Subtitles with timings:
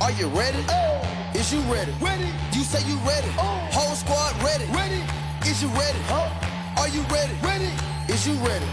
[0.00, 0.62] Are you ready?
[0.68, 1.02] Oh.
[1.34, 1.90] Is you ready?
[2.00, 2.30] Ready.
[2.52, 3.28] You say you ready.
[3.72, 4.64] Whole squad ready.
[4.70, 5.02] Ready.
[5.42, 5.98] Is you ready?
[6.76, 7.34] Are you ready?
[7.42, 7.72] Ready.
[8.06, 8.64] Is you ready?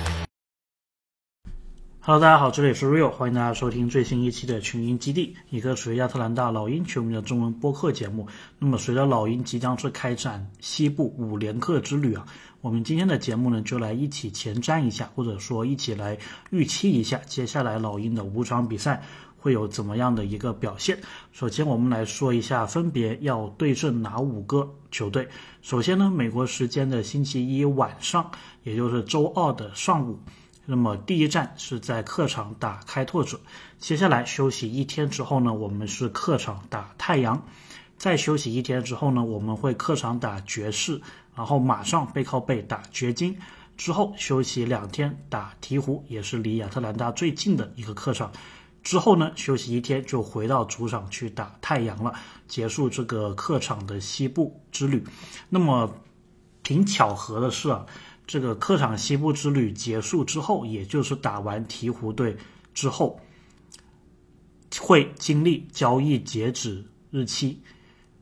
[2.01, 8.27] Hello，大家好，这里是 Rio，欢迎大家收听最新一期的群英基地，一个属于亚特兰大老鹰球迷的中文播客节目。
[8.59, 12.27] 那么，随着老鹰即将是开展西部五连客之旅啊，
[12.61, 16.19] 我们今天的节目呢，就来一起前瞻一下，或者说一起来
[16.51, 19.01] 预期一下接下来老鹰的五场比赛
[19.45, 20.97] 会有怎么样的一个表现。
[21.31, 25.29] 首先，我们来说一下分别要对阵哪五个球队。
[25.61, 28.31] 首先呢，美国时间的星期一晚上，
[28.63, 30.17] 也就是周二的上午。
[30.65, 33.39] 那么第一站是在客场打开拓者，
[33.77, 37.45] 接下来休息一天之后呢，我们是客场打太阳，
[37.99, 40.99] 再休息一天之后呢，我们会客场打爵士，
[41.35, 43.37] 然后马上背靠背打掘金，
[43.77, 48.31] 之后休息两天打鹈鹕，也是离亚特兰大最近的一个客场，
[48.85, 52.13] 之后呢休息一天就回到主场去打太阳了，
[52.47, 55.03] 结束这个客场的西部之旅。
[55.49, 55.93] 那么
[56.63, 57.85] 挺巧合的是啊。
[58.27, 62.35] 这个客场西部之旅结束之后，也就是打完鹈鹕队
[62.73, 63.19] 之后，
[64.79, 67.61] 会经历交易截止日期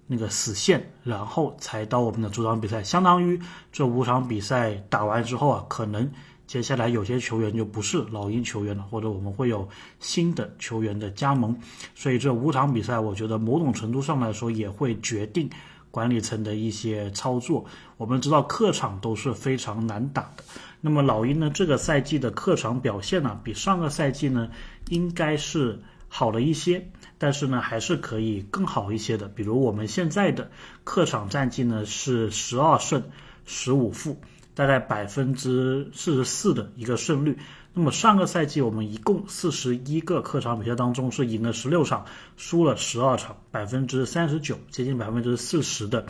[0.08, 2.84] 那个死线，然后才到我们的主场比赛。
[2.84, 3.40] 相当于
[3.72, 6.12] 这五场比赛打完之后啊，可能
[6.54, 9.68] 接下来有些球员就不是老鹰球员了，或者我们会有
[10.00, 11.60] 新的球员的加盟。
[11.96, 15.50] 所以这五场比赛，我觉得某种程度上来说也会决定。
[15.90, 17.66] 管理层的一些操作，
[17.98, 20.44] 我们知道客场都是非常难打的。
[20.80, 24.52] 那么老鹰呢，这个赛季的客场表现呢，比上个赛季呢
[24.90, 26.88] 应该是好了一些，
[27.18, 29.28] 但是呢还是可以更好一些的。
[29.28, 30.52] 比如我们现在的
[30.84, 33.02] 客场战绩呢是十二胜
[33.44, 34.22] 十五负，
[34.56, 37.38] 大概百分之四十四的一个胜率。
[37.74, 42.06] 那么上个赛季我们一共四十一个客场比赛当中是赢了十六场，
[42.38, 46.06] 输了十二场，百分之三十九，接近百分之四十的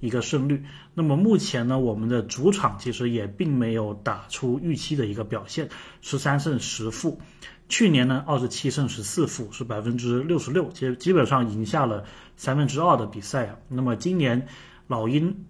[0.00, 0.64] 一个胜率。
[0.92, 5.68] 那么目前呢，我们的主场其实也并没有打出预期的一个表现，
[6.00, 7.20] 十三胜十负。
[7.68, 12.04] 去年呢，二十七胜十四负，是百分之六十六，基基本上赢下了
[12.36, 13.56] 三分之二的比赛啊。
[13.68, 14.46] 那么今年
[14.86, 15.46] 老鹰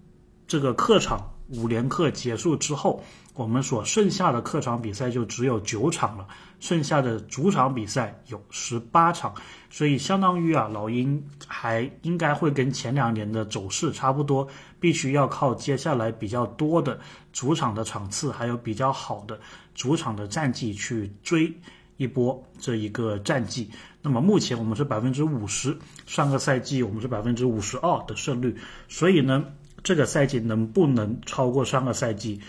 [0.47, 3.03] 这个客场五连客结束之后。
[3.37, 6.25] 我们所剩下的客场比赛就只有九场了，
[6.61, 9.35] 剩下的主场比赛有十八场，
[9.69, 14.47] 所以相当于啊，老鹰还应该会跟前两年的走势差不多，
[14.79, 16.97] 必须要靠接下来比较多的
[17.33, 19.37] 主场的场次，还有比较好的
[19.75, 21.53] 主场的战绩去追
[21.97, 23.69] 一波这一个战绩。
[24.01, 28.57] 那么目前我们是百分之五十，上个赛季我们是百分之五十二的胜率，
[28.87, 29.45] 所以呢，
[29.85, 32.41] 这个赛季能不能超过上个赛季？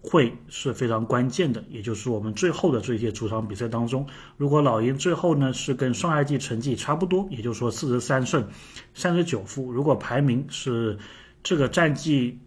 [0.00, 4.06] 会是非常关键的，也就是我们最后的这些主场比赛当中，
[4.36, 8.46] 如果老鹰最后呢是跟上赛季成绩差不多，也就是说四十三胜
[8.94, 10.96] 三十九负，如果排名是
[11.42, 12.38] 这个战绩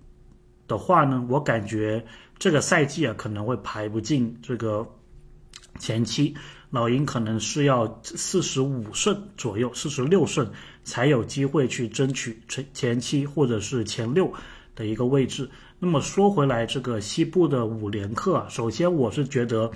[0.66, 2.04] 的话呢，我感觉
[2.40, 4.88] 这个赛季啊可能会排不进这个
[5.78, 6.34] 前期，
[6.72, 10.50] 老鹰可能是要四十五胜左右，四十六胜
[10.84, 14.34] 才有机会去争取前前期或者是前六
[14.74, 15.48] 的一个位置。
[15.80, 19.70] 那么说回来，这个西部的五连客啊，首先我是觉得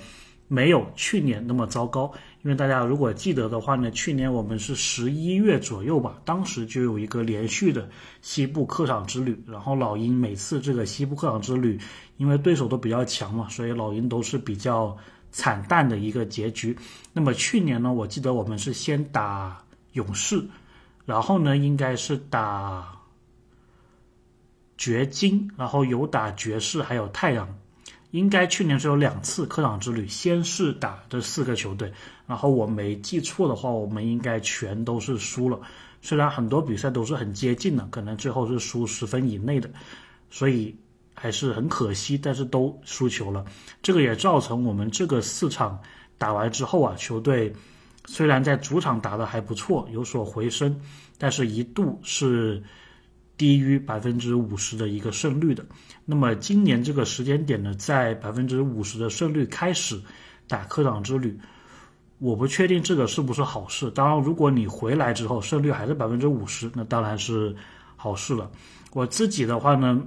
[0.48, 2.10] 没有去年那么糟糕，
[2.42, 7.88] 因为大家如果记得的话呢，去年我们是十一月左右吧，当时就有一个连续的
[8.22, 11.78] 西部客场之旅，然后老鹰每次这个西部客场之旅，
[12.16, 14.96] 因为对手都比较强嘛，所以老鹰都是比较
[15.36, 16.74] 惨淡的一个结局。
[17.12, 20.42] 那么去年呢，我记得我们是先打勇士，
[21.04, 22.92] 然后呢，应该是打。
[24.78, 27.48] 掘金，然后有打爵士，还有太阳，
[28.10, 31.90] 应该去年是有两次客场之旅，先是打这四个球队，
[32.26, 35.58] 然后我没记错的话，我们应该全都是输了。
[36.02, 39.70] 虽然很多比赛都是很接近的，可能最后是输十分以内的，
[40.28, 40.76] 所以
[41.16, 43.44] 还是很可惜，但是都输球了。
[43.82, 45.76] 这个也造成我们这个四场
[46.16, 47.52] 打完之后啊，球队
[48.06, 50.80] 虽然在主场打的还不错，有所回升，
[51.18, 52.62] 但是一度是。
[53.38, 55.62] 低于百分之五十的一个胜率的，
[56.06, 60.00] 那么今年这个时间点呢，在百分之五十的胜率开始
[60.48, 61.38] 打客场之旅，
[62.18, 63.90] 我不确定这个是不是好事。
[63.90, 67.54] 当然，如果你回来之后胜率还是百分之五十，那当然是
[67.94, 68.50] 好事了。
[68.94, 70.02] 我自己的话呢，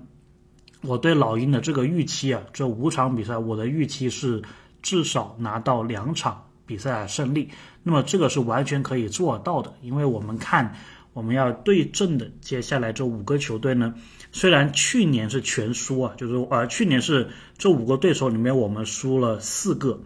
[0.81, 4.41] 我对老鹰的这个预期啊，这五场比赛我的预期是
[4.81, 7.49] 至少拿到两场比赛胜利。
[7.83, 10.75] 那么这个是完全可以做到的，因为我们看。
[11.11, 13.95] 我们要对阵的接下来这五个球队呢，
[14.31, 17.27] 虽然去年是全输啊，就是呃去年是
[17.57, 19.99] 这五个对手里面我们输了四个，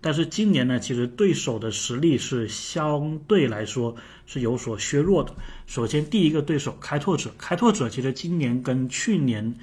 [0.00, 3.94] 但是今年呢，其实对手的实力是相对来说
[4.26, 5.34] 是有所削弱的。
[5.66, 9.54] 首先，第一个对手开拓者，开拓者其实今年跟去年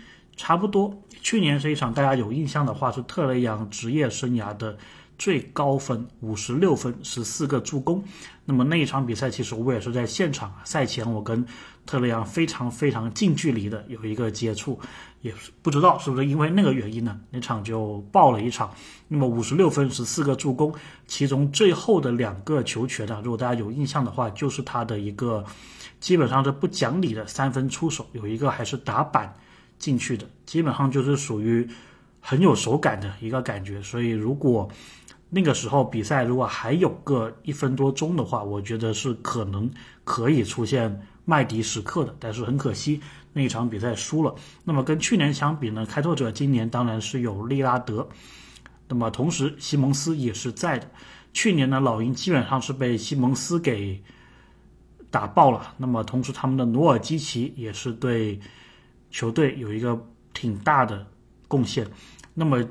[0.41, 0.91] 差不多。
[1.21, 4.75] 去年是一场大家有印象的话，是特雷杨职业生涯的
[5.15, 8.03] 最高分，五十六分，十四个助攻。
[8.43, 10.51] 那么那一场比赛，其实我也是在现场。
[10.63, 11.45] 赛前我跟
[11.85, 14.79] 特雷杨非常非常近距离的有一个接触，
[15.21, 17.19] 也不知道是不是因为那个原因呢？
[17.29, 18.73] 那场就爆了一场。
[19.07, 20.73] 那么五十六分，十四个助攻，
[21.05, 25.45] 其中最后的两个球权呢，如果大家有印象的话，就是他的一个
[25.99, 29.31] 基本上是不讲理的三分出手，有一个还是打板。
[29.81, 31.67] 进去的基本上就是属于
[32.19, 34.69] 很有手感的一个感觉，所以如果
[35.31, 39.67] 那个时候比赛如果还有个一分多钟的话，我觉得是可能
[40.03, 42.15] 可以出现麦迪时刻的。
[42.19, 43.01] 但是很可惜
[43.33, 44.35] 那一场比赛输了。
[44.63, 48.07] 那么跟去年相比呢，开拓者今年当然是有利拉德，
[48.87, 50.87] 那么同时西蒙斯也是在的。
[51.33, 53.99] 去年呢，老鹰基本上是被西蒙斯给
[55.09, 55.73] 打爆了。
[55.77, 58.39] 那么同时他们的努尔基奇也是对。
[59.11, 59.99] 球队有一个
[60.33, 61.05] 挺大的
[61.47, 61.85] 贡献，
[62.33, 62.65] 那么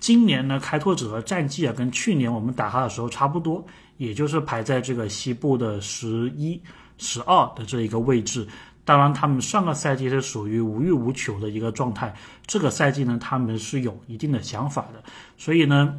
[0.00, 3.64] 今年呢，开拓者的战绩啊，跟去年我们打他的时候差不多，
[3.98, 6.60] 也就是排在这个西部的十一、
[6.98, 8.48] 十二的这一个位置。
[8.84, 12.12] 当然，他们上个赛季是属于无欲无求的一个状态，
[12.46, 15.04] 这个赛季呢，他们是有一定的想法的。
[15.36, 15.94] 所以呢，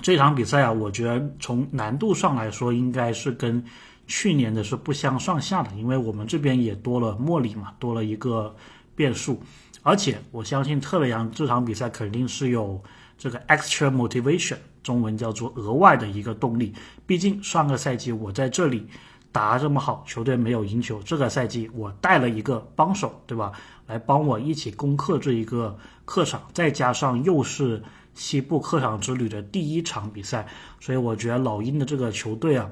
[0.00, 3.62] 这场比赛啊，我觉得从难度上来说，应该是跟
[4.06, 8.54] 去年的是不相上下的，因为我们这边也多了莫里嘛，多了一个。
[9.00, 9.40] 变数，
[9.82, 12.78] 而且我相信特雷杨这场比赛肯定是有
[13.16, 16.74] 这个 extra motivation，中文叫做额外的一个动力。
[17.06, 18.86] 毕竟上个赛季我在这里
[19.32, 21.00] 打这么好，球队没有赢球。
[21.02, 23.52] 这个赛季我带了一个帮手，对吧？
[23.86, 27.82] 来帮我一起攻克这一个客场，再加上又是
[28.12, 30.46] 西部客场之旅的第一场比赛，
[30.78, 32.70] 所以我觉得老鹰的这个球队啊，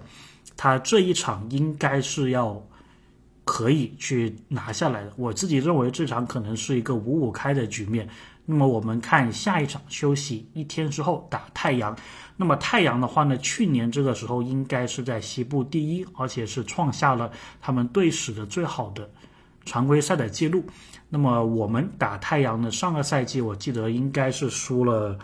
[0.58, 2.62] 他这一场应该是要。
[3.58, 5.12] 可以去拿下来的。
[5.16, 8.08] 我自己认为这场可能是一个五五开的局面。
[8.46, 11.96] 那么我们看下一场休息一天之后打太阳。
[12.36, 19.10] 那么太阳的话呢，去年这个时候应该是在西部第一，而且是创下了他们队史的最好的
[19.64, 20.62] 常规赛的记录。
[21.08, 25.18] 那么我们打太阳呢，上个赛季我记得应该是输了，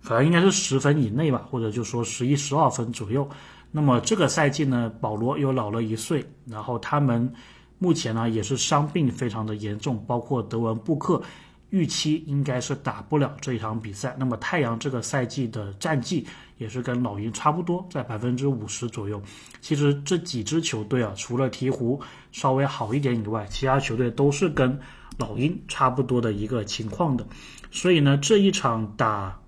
[0.00, 3.28] 反正应该是十分以内吧，或者就说十一十二分左右。
[3.70, 7.30] 那么这个赛季呢，保罗又老了一岁，然后他们。
[7.78, 11.22] 目前呢也是伤病非常的严重，包括德文布克，
[11.70, 14.14] 预期应该是打不了这一场比赛。
[14.18, 16.26] 那么太阳这个赛季的战绩
[16.56, 19.20] 也是跟老鹰差不多，在百分之五十左右。
[19.60, 22.00] 其实这几支球队啊，除了鹈鹕
[22.32, 24.78] 稍微好一点以外，其他球队都是跟
[25.18, 27.26] 老鹰差不多的一个情况的。
[27.70, 29.38] 所以呢，这一场打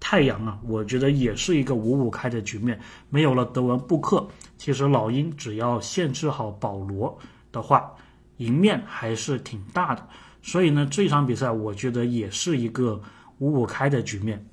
[0.00, 2.80] 太阳啊，我觉得也是一个五五开的局面。
[3.10, 4.26] 没有了德文布克，
[4.56, 7.18] 其实老鹰只要限制好保罗。
[7.54, 7.90] 的话，
[8.38, 10.06] 赢面还是挺大的，
[10.42, 13.00] 所以呢，这场比赛我觉得也是一个
[13.38, 14.44] 五五开的局面。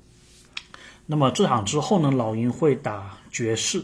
[1.04, 3.82] 那么这场之后呢，老鹰会打爵士，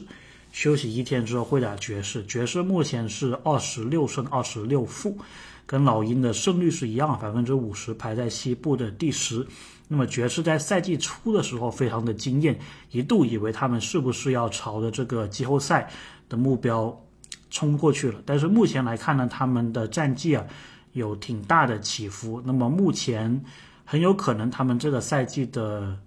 [0.52, 2.24] 休息一天之后会打爵士。
[2.26, 5.18] 爵士目前是二十六胜二十六负，
[5.66, 9.44] 跟老鹰的胜率是一样，百分之五十，排在西部的第十。
[9.88, 12.56] 那么爵士在赛季初的时候非常的惊艳，
[12.92, 15.90] 一度以为他们是不是要朝着这个季后赛
[16.28, 16.96] 的目标。
[17.50, 20.44] 冲过去了，但是目前来看呢，他们的战绩啊
[20.92, 22.42] 有挺大的起伏。
[22.44, 23.42] 那么目前
[23.86, 25.98] 很有可能他们这个赛季的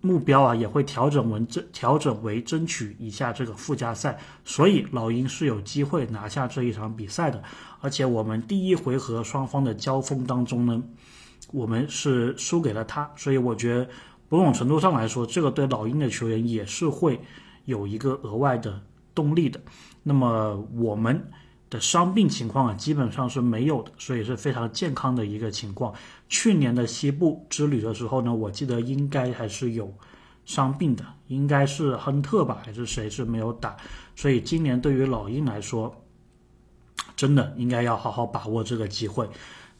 [0.00, 4.16] 目标啊也会调整为争调整为争取一下这个附加赛。
[4.44, 7.42] 所以老鹰是有机会拿下这一场比赛的。
[7.80, 10.80] 而且我们第一回合双方的交锋当中呢，
[11.52, 13.10] 我们是输给了他。
[13.16, 13.88] 所以我觉得
[14.28, 17.20] 某种程度上来说，这个对老鹰的球员也是会
[17.64, 18.80] 有一个额外的。
[19.14, 19.60] 动力的，
[20.08, 21.22] 那么我们
[21.68, 25.92] 的伤病情况啊，基本上是没有的，所以是非常健康的一个情况。
[26.30, 29.92] 去年的西部之旅的时候呢，我记得应该还是有
[30.46, 33.76] 伤病的，应该是亨特吧，还是谁是没有打？
[34.16, 35.94] 所以今年对于老鹰来说，
[37.14, 39.28] 真的应该要好好把握这个机会。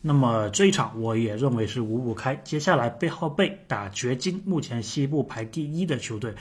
[0.02, 2.36] 那么这一场我也认为是五五开。
[2.44, 6.34] 接下来背号背打掘金，目前西部排第一的球队。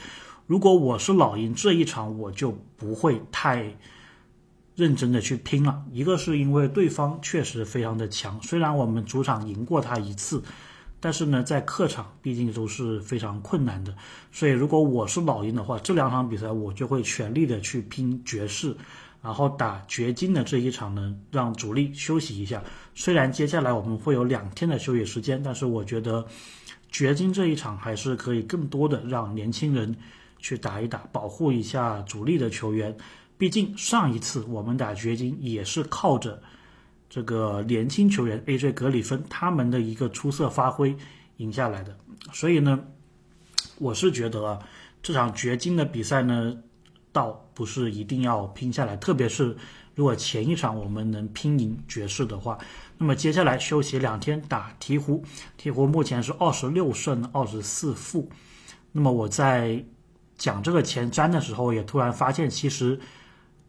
[0.48, 3.76] 如果我是老鹰，这一场我就不会太
[4.74, 5.84] 认真的去拼了。
[5.92, 10.42] 一个是因为对方确实非常的强，虽然我们主场赢过他一次，
[11.00, 13.94] 但是呢，在客场毕竟都是非常困难的。
[14.32, 18.74] 所以如果我是老鹰的话，这两场比赛我就会全力的去拼爵士，
[19.20, 22.64] 然后打掘金的这一场呢，让主力休息一下。
[22.94, 26.26] 虽然接下来我们会有两天的休息时间，但是我觉得。
[26.90, 29.94] 掘金这一场还是可以更多的让年轻人
[30.38, 32.96] 去打一打，保护一下主力的球员。
[33.36, 36.42] 毕竟上一次我们打掘金也是靠着
[37.08, 40.96] 这个年轻球员 AJ 格里芬他们的一个出色发挥
[41.36, 41.96] 赢下来的。
[42.32, 42.84] 所以呢，
[43.78, 44.58] 我是觉得啊，
[45.02, 46.56] 这场掘金的比赛呢，
[47.12, 49.56] 倒不是一定要拼下来，特别是
[49.94, 52.58] 如果前一场我们能拼赢爵士的话。
[53.00, 55.22] 那么接下来休息两天打鹈鹕，
[55.56, 58.28] 鹈鹕目前是二十六胜二十四负。
[58.90, 59.84] 那么我在
[60.38, 62.98] 讲这个前瞻的时候，也突然发现，其实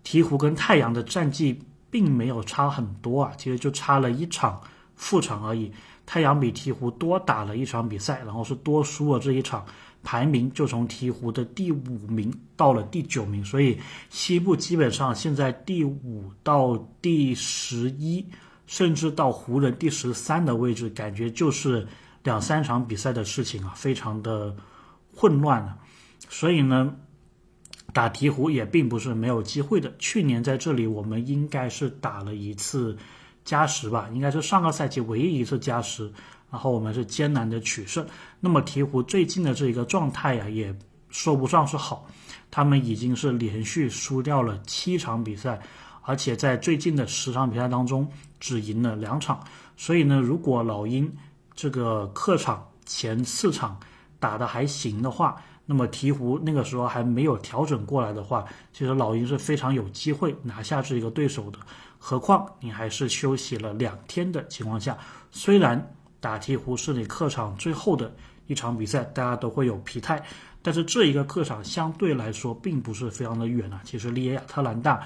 [0.06, 1.60] 鹈鹕跟太阳的战绩
[1.90, 4.62] 并没有差很多啊，其实就差了一场
[4.96, 5.70] 负场而已。
[6.06, 9.66] 太阳比鹈鹕多打了一场比赛，然后是多输了这一场，
[10.04, 13.78] 排名就从鹈鹕的第五名到了第九名，所以
[14.10, 18.26] 西部基本上现在第五到第十一。
[18.72, 21.88] 甚至到湖人第十三的位置，感觉就是
[22.22, 24.56] 两三场比赛的事情啊，非常的
[25.12, 25.76] 混乱了。
[26.30, 26.96] 所以呢，
[27.92, 29.94] 打鹈鹕也并不是没有机会的。
[30.00, 32.96] 去年在这里我们应该是打了一次
[33.44, 36.10] 加时吧，应该是上个赛季唯一一次加时，
[36.52, 38.06] 然后我们是艰难的取胜。
[38.40, 40.74] 那么鹈鹕最近的这一个状态呀，也
[41.10, 42.08] 说不上是好，
[42.52, 45.60] 他们已经是连续输掉了七场比赛。
[46.04, 48.08] 而且在最近的十场比赛当中，
[48.40, 49.44] 只赢了两场。
[49.78, 51.12] 所以呢，如果老鹰
[51.56, 53.80] 这个客场前四场
[54.20, 55.40] 打得还行的话，
[55.72, 61.60] 那么鹈鹕那个时候还没有调整过来的话，其实老鹰是非常有机会拿下这一个对手的。
[62.00, 64.98] 何况你还是休息了两天的情况下，
[65.30, 68.12] 虽然打鹈鹕是你客场最后的
[68.48, 70.20] 一场比赛，大家都会有疲态，
[70.64, 73.80] 但是这一个客场相对来说并不是非常的远啊。
[73.84, 75.00] 其实离亚特兰大。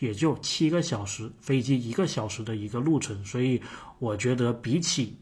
[0.00, 3.62] 也就七个小时飞机一个小时的一个路程，所以
[4.00, 5.16] 我觉得比起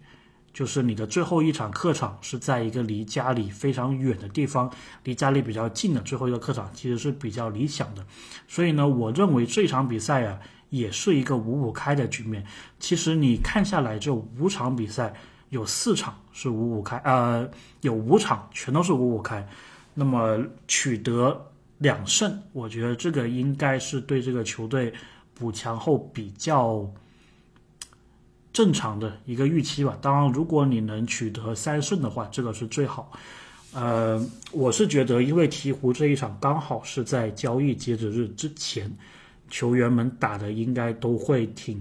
[0.53, 4.71] 就是你的最后一场客场是在一个离家里非常远的地方，
[5.05, 8.05] 离家里比较近的最后一个客场，其实是比较理想的。
[8.49, 10.39] 所以呢，我认为这场比赛啊
[10.71, 12.45] 也是一个五五开的局面。
[12.79, 15.15] 其实你看下来，这五场比赛
[15.51, 17.49] 有四场是五五开，呃，
[17.81, 19.49] 有五场全都是五五开，
[19.95, 21.47] 那么取得。
[21.83, 24.93] 两胜，我觉得这个应该是对这个球队
[25.33, 26.87] 补强后比较
[28.53, 29.97] 正常的一个预期吧。
[30.01, 33.13] 当然，如果你能取得三胜的话，这个是最好。
[33.73, 38.91] 呃，我是觉得，因为鹈鹕这一场刚好是在交易截止日之前，
[39.49, 41.81] 球员们打的应该都会挺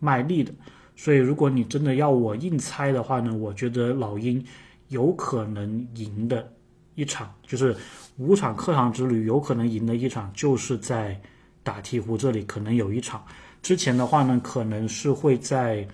[0.00, 0.52] 卖力的，
[0.96, 4.44] 所以如果你真的要我硬猜的话呢，我觉得老鹰
[4.88, 6.52] 有可能赢的。
[6.96, 7.74] 一场就是
[8.18, 11.18] 五场客场之旅，有可能赢的一场就是在
[11.62, 13.24] 打鹈鹕这里，可能有一场。
[13.62, 15.86] 之前的话呢，可能是会在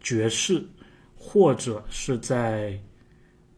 [0.00, 0.64] 爵士
[1.16, 2.78] 或者是在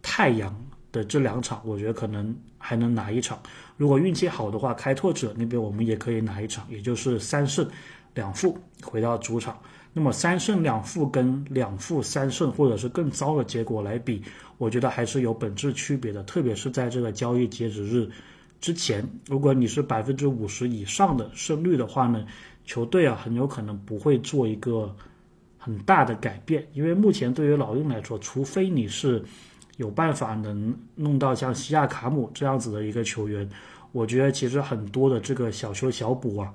[0.02, 0.54] 太阳
[0.90, 3.40] 的这两场，我觉得可能还能拿一场。
[3.76, 7.66] 如果运气好的话，开拓者那边我们也可以拿一场，也就是三胜
[8.14, 9.58] 两负回到主场。
[9.94, 14.22] 那么三胜两负跟两负三胜，或者是更糟的结果来比，
[14.56, 16.22] 我觉得还是有本质区别的。
[16.24, 18.08] 特别是在这个交易截止日
[18.60, 22.24] 之前，如果你是百分之五十以上的胜率的话呢，
[22.64, 24.94] 球队啊很有可能不会做一个
[25.58, 26.66] 很大的改变。
[26.72, 29.22] 因为目前对于老鹰来说，除非你是
[29.76, 33.48] 有办法能弄到像西亚卡姆这样子的一个球员，
[33.92, 36.52] 我觉得其实很多的这个小修小补啊。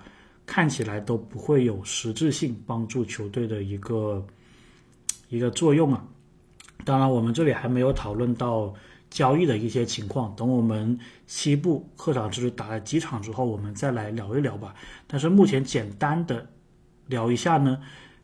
[0.50, 4.26] 看起来都不会有实质性帮助球队的一个
[5.28, 6.02] 一个作用啊！
[6.86, 8.74] 当然，我们这里还没有讨论到
[9.10, 14.74] 交易的一些情况，等我们西部客场之旅打了几场之后，我们再来聊一聊吧。
[15.08, 16.48] 但是目前简单的
[17.08, 17.80] 聊一下呢，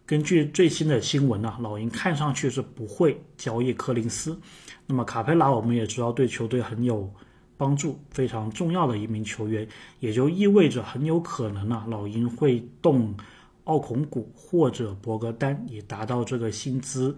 [0.05, 4.39] 根据最新的新闻呢，老鹰看上去是不会交易柯林斯。
[4.85, 7.11] 那么卡佩拉，我们也知道对球队很有。
[7.55, 9.65] 帮助非常重要的一名球员，
[9.99, 13.15] 也就意味着很有可能啊，老鹰会动
[13.65, 17.15] 奥孔古或者博格丹，以达到这个薪资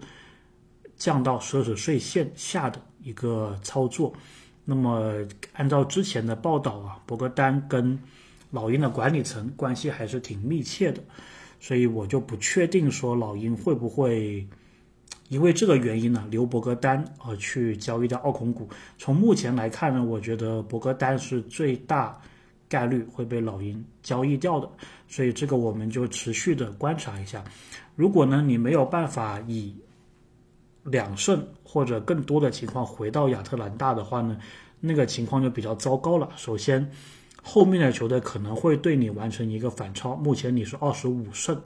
[0.96, 4.12] 降到奢侈税线下的一个操作。
[4.64, 5.12] 那么
[5.52, 7.98] 按照之前的报道啊，博格丹跟
[8.50, 11.02] 老鹰的管理层关系还是挺密切的，
[11.60, 14.46] 所以我就不确定说老鹰会不会。
[15.28, 18.68] 因为这个原因呢，留博格丹而去交易掉奥孔股。
[18.96, 22.16] 从目前来看呢，我觉得博格丹是最大
[22.68, 24.70] 概率会被老鹰交易掉的，
[25.08, 27.42] 所以这个我们就持续的观察一下。
[27.96, 29.74] 如果呢你没有办法以
[30.86, 34.36] 两胜或者更多的情况回到亚特兰大的话呢，
[34.80, 36.28] 那个情况就比较糟糕了。
[36.36, 36.90] 首先，
[37.42, 40.16] 后面的球队可能会对你完成一个反超。
[40.16, 41.60] 目前你是二十五胜，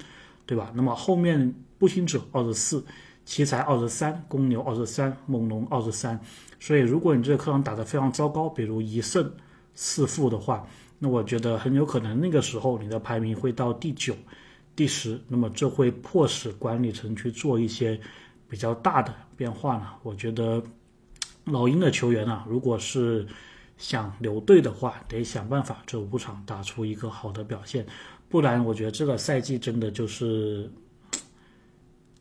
[0.44, 0.72] 对吧？
[0.74, 2.84] 那么后面步行者二十四。
[3.26, 6.18] 奇才二十三，公牛二十三，猛龙二十三。
[6.58, 9.30] 所以，如果你这个客场打得非常糟糕，比如一胜
[9.74, 10.66] 四负的话，
[10.98, 14.16] 那我觉得很有可能那个时候你的排名会到第九、
[14.74, 15.20] 第十。
[15.28, 18.00] 那么，这会迫使管理层去做一些
[18.50, 19.86] 比较大的变化呢。
[20.02, 20.62] 我觉得
[21.44, 23.26] 老鹰的球员啊，如果是
[23.78, 27.86] 想留队的话，得想办法这五场打出一个好的表现，
[28.28, 30.70] 不然我觉得这个赛季真的就是。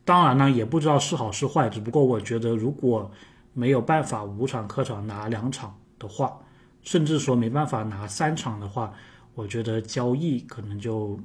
[0.06, 3.12] 当然呢，也不知道是好是坏，只不过我觉得，如果
[3.54, 6.36] 没有办法五场客场拿两场的话，
[6.82, 8.92] 甚至说没办法拿三场的话，
[9.36, 11.20] 我觉得交易可能就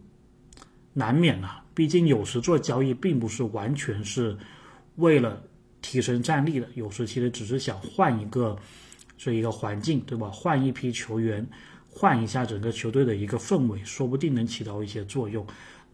[0.92, 1.62] 难免了。
[1.72, 4.36] 毕竟有时做交易并不是完全是
[4.96, 5.42] 为了
[5.82, 8.56] 提升战力的，有时其实只是想换一个
[9.16, 10.30] 这一个环境，对吧？
[10.30, 11.46] 换一批球员，
[11.90, 15.46] 换一下整个球队的一个氛围，说不定能起到一些作用。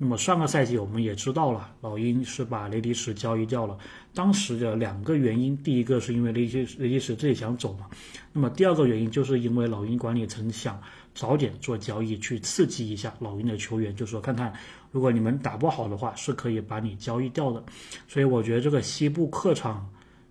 [0.03, 3.77] 那么上个赛季我们也知道了，老鹰是把雷迪什交易掉了。
[4.15, 7.87] 当时的两个原因，第一个是因为雷迪雷迪什自己想走嘛。
[8.33, 10.81] 那么第二个原因就是因为老鹰管理层想
[11.21, 14.51] 早点做交易，去刺激一下老鹰的球员，就说看看
[14.91, 17.63] 如果你们打不好的话，是可以把你交易掉的。
[18.09, 19.87] 所以我觉得这个西部客场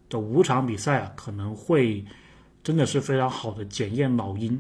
[0.09, 2.03] 的五场比赛啊，可能会
[2.63, 4.59] 真的是非常好的检验老鹰。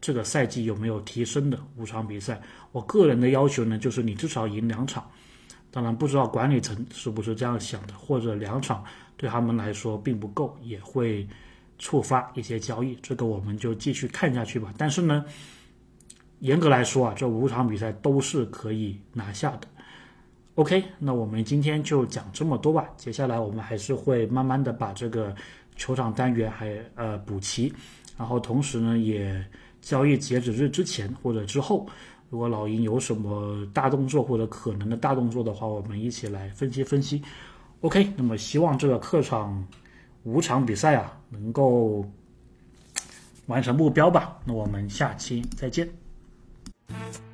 [0.00, 2.40] 这个赛季有没有提升的五场比赛？
[2.72, 5.06] 我个人的要求呢，就是你至少赢两场。
[5.70, 8.82] 当然，不知道管理层是不是这样想的，或者两场
[9.18, 11.28] 对他们来说并不够，也会
[11.78, 12.98] 触发一些交易。
[13.02, 14.72] 这个我们就继续看下去吧。
[14.78, 15.22] 但是呢，
[16.40, 19.68] 严格来说啊，这五场比赛都是可以拿下的。
[20.54, 22.88] OK，那我们今天就讲这么多吧。
[22.96, 25.34] 接下来我们还是会慢慢的把这个
[25.76, 27.72] 球场单元还呃补齐，
[28.16, 29.44] 然后同时呢也。
[29.80, 31.88] 交易截止日之前或者之后，
[32.30, 37.22] 如果老鹰有什么大动作或者可能的大动作的话，我们一起来分析分析。
[37.80, 39.64] OK，那么希望这个客场
[40.24, 42.04] 五场比赛啊能够
[43.46, 44.36] 完成目标吧。
[44.44, 45.88] 那我们下期再见。
[46.88, 47.27] Thank you.